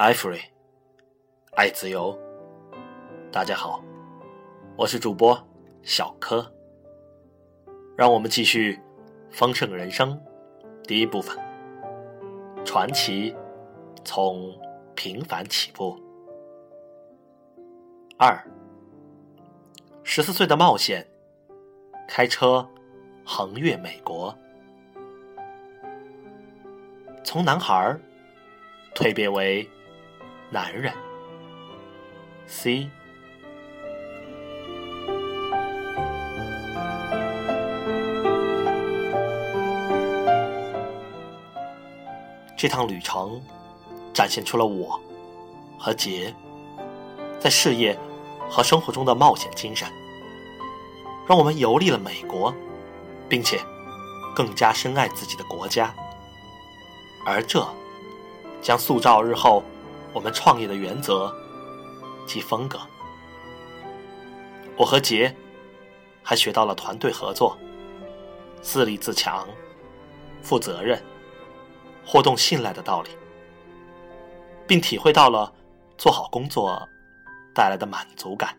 [0.00, 0.40] 爱 free，
[1.56, 2.18] 爱自由。
[3.30, 3.84] 大家好，
[4.74, 5.38] 我是主播
[5.82, 6.50] 小柯。
[7.98, 8.76] 让我们继续
[9.30, 10.18] 《丰盛人生》
[10.88, 11.38] 第一部分，
[12.64, 13.36] 传奇
[14.02, 14.58] 从
[14.94, 16.00] 平凡起步。
[18.16, 18.42] 二，
[20.02, 21.06] 十四岁的冒险，
[22.08, 22.66] 开车
[23.22, 24.34] 横越美国，
[27.22, 27.94] 从男孩
[28.94, 29.68] 蜕变为。
[30.52, 30.92] 男人
[32.48, 32.90] ，C。
[42.56, 43.40] 这趟旅程
[44.12, 45.00] 展现出了我
[45.78, 46.34] 和杰
[47.38, 47.96] 在事业
[48.50, 49.88] 和生活中的冒险精神，
[51.28, 52.52] 让我们游历了美国，
[53.28, 53.60] 并且
[54.34, 55.94] 更加深爱自己的国家，
[57.24, 57.64] 而这
[58.60, 59.62] 将塑造日后。
[60.12, 61.32] 我们创业的原则
[62.26, 62.78] 及风格，
[64.76, 65.34] 我和杰
[66.22, 67.56] 还学到了团队合作、
[68.60, 69.46] 自立自强、
[70.42, 71.00] 负责任、
[72.04, 73.10] 互动信赖的道理，
[74.66, 75.52] 并体会到了
[75.96, 76.88] 做好工作
[77.54, 78.56] 带来的满足感。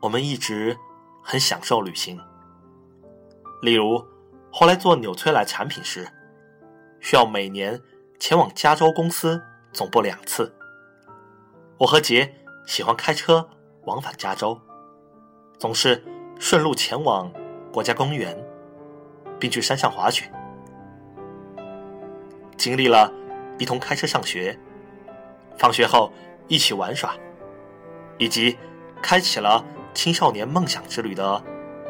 [0.00, 0.78] 我们一直
[1.20, 2.18] 很享受旅行，
[3.60, 4.09] 例如。
[4.52, 6.08] 后来做纽崔莱产品时，
[6.98, 7.80] 需要每年
[8.18, 9.40] 前往加州公司
[9.72, 10.52] 总部两次。
[11.78, 12.34] 我和杰
[12.66, 13.48] 喜欢开车
[13.84, 14.60] 往返加州，
[15.58, 16.04] 总是
[16.38, 17.32] 顺路前往
[17.72, 18.36] 国家公园，
[19.38, 20.30] 并去山上滑雪。
[22.56, 23.10] 经历了
[23.58, 24.58] 一同开车上学、
[25.56, 26.12] 放学后
[26.48, 27.14] 一起玩耍，
[28.18, 28.58] 以及
[29.00, 31.42] 开启了青少年梦想之旅的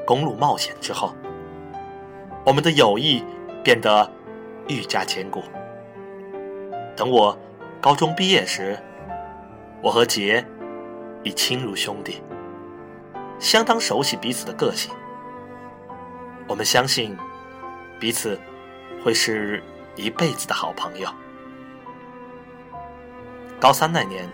[0.06, 1.12] 公路冒险之后。
[2.50, 3.25] 我们的友谊
[3.62, 4.11] 变得
[4.66, 5.41] 愈加坚固。
[6.97, 7.38] 等我
[7.81, 8.77] 高中毕业时，
[9.81, 10.44] 我和杰
[11.22, 12.21] 已亲如兄弟，
[13.39, 14.93] 相当熟悉彼此的个性。
[16.49, 17.16] 我们相信
[18.00, 18.37] 彼此
[19.05, 19.62] 会是
[19.94, 21.09] 一辈子的好朋友。
[23.60, 24.28] 高三那年，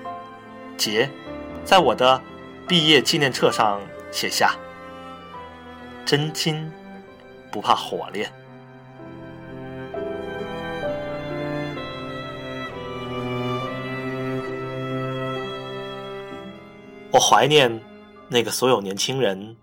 [0.79, 1.07] 杰
[1.67, 2.19] 在我的
[2.67, 3.79] 毕业纪念册上
[4.11, 4.55] 写下
[6.07, 6.73] ：“真金。”
[7.57, 8.31] 不怕火炼。
[17.11, 17.81] 我怀念
[18.29, 19.57] 那个所有年轻人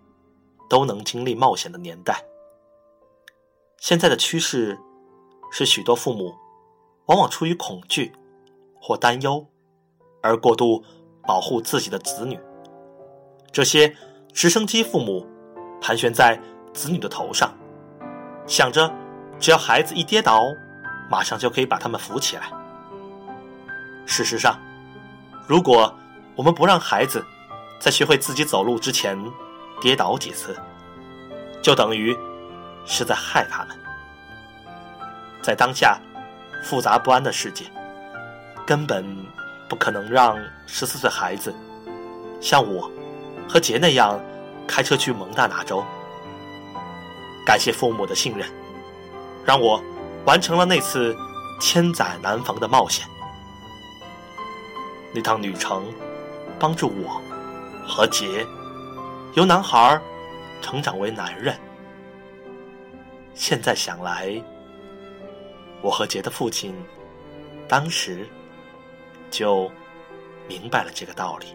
[0.67, 2.19] 都能经历冒险的年代。
[3.77, 4.75] 现在的趋势
[5.51, 6.33] 是，许多父母
[7.05, 8.11] 往往出于恐惧
[8.81, 9.45] 或担忧
[10.23, 10.83] 而过度
[11.27, 12.39] 保护自己的子女。
[13.51, 13.95] 这些
[14.33, 15.27] 直升机父母
[15.79, 16.41] 盘旋在
[16.73, 17.55] 子女的头上。
[18.45, 18.91] 想着，
[19.39, 20.53] 只要孩子一跌倒，
[21.09, 22.51] 马上就可以把他们扶起来。
[24.05, 24.59] 事实上，
[25.47, 25.93] 如果
[26.35, 27.25] 我们不让孩子
[27.79, 29.17] 在学会自己走路之前
[29.81, 30.55] 跌倒几次，
[31.61, 32.17] 就等于
[32.85, 33.77] 是在害他们。
[35.41, 35.97] 在当下
[36.63, 37.65] 复杂不安的世界，
[38.65, 39.05] 根本
[39.69, 41.53] 不可能让十四岁孩子
[42.41, 42.91] 像我
[43.47, 44.19] 和杰那样
[44.67, 45.83] 开车去蒙大拿州。
[47.45, 48.47] 感谢父母的信任，
[49.45, 49.81] 让我
[50.25, 51.15] 完成了那次
[51.59, 53.05] 千载难逢的冒险。
[55.13, 55.85] 那趟旅程
[56.57, 57.21] 帮助我
[57.87, 58.45] 和杰
[59.33, 60.01] 由男孩
[60.61, 61.55] 成长为男人。
[63.33, 64.41] 现在想来，
[65.81, 66.73] 我和杰的父亲
[67.67, 68.27] 当时
[69.29, 69.69] 就
[70.47, 71.47] 明白了这个道理。